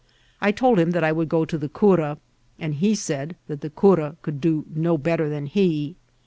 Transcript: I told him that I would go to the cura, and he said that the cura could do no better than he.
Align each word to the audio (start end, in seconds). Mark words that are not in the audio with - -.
I 0.41 0.51
told 0.51 0.79
him 0.79 0.89
that 0.93 1.03
I 1.03 1.11
would 1.11 1.29
go 1.29 1.45
to 1.45 1.59
the 1.59 1.69
cura, 1.69 2.17
and 2.57 2.73
he 2.73 2.95
said 2.95 3.35
that 3.45 3.61
the 3.61 3.69
cura 3.69 4.15
could 4.23 4.41
do 4.41 4.65
no 4.73 4.97
better 4.97 5.29
than 5.29 5.45
he. 5.45 5.95